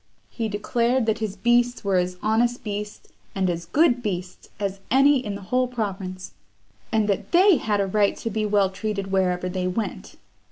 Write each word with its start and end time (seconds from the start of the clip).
He 0.31 0.49
declared 0.49 1.05
that 1.05 1.19
his 1.19 1.35
beasts 1.35 1.83
were 1.83 1.97
as 1.97 2.17
honest 2.23 2.63
beasts, 2.63 3.13
and 3.35 3.51
as 3.51 3.67
good 3.67 4.01
beasts, 4.01 4.49
as 4.59 4.79
any 4.89 5.23
in 5.23 5.35
the 5.35 5.43
whole 5.53 5.67
province; 5.67 6.33
and 6.91 7.07
that 7.07 7.31
they 7.31 7.57
had 7.57 7.79
a 7.79 7.85
right 7.85 8.17
to 8.17 8.31
be 8.31 8.43
well 8.43 8.71
treated 8.71 9.11
wherever 9.11 9.47
they 9.47 9.67
went. 9.67 10.15